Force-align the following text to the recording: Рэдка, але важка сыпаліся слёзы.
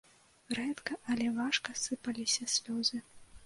Рэдка, 0.59 0.97
але 1.13 1.27
важка 1.37 1.77
сыпаліся 1.85 2.51
слёзы. 2.59 3.07